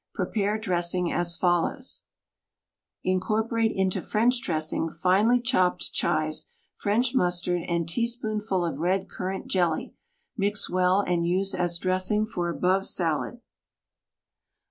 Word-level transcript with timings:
Prepare 0.15 0.57
dressing 0.57 1.11
as 1.13 1.35
follows: 1.37 2.05
Incorporate 3.03 3.71
into 3.71 4.01
French 4.01 4.41
dressing 4.41 4.89
finely 4.89 5.39
chopped 5.39 5.93
chives, 5.93 6.47
French 6.73 7.13
mustard 7.13 7.61
and 7.67 7.87
tea 7.87 8.07
spoonful 8.07 8.65
of 8.65 8.79
red 8.79 9.07
currant 9.07 9.45
jelly; 9.45 9.93
mix 10.35 10.67
well 10.71 11.01
and 11.01 11.27
use 11.27 11.53
as 11.53 11.77
dress 11.77 12.09
ing 12.09 12.25
for 12.25 12.49
above 12.49 12.87
salad. 12.87 13.41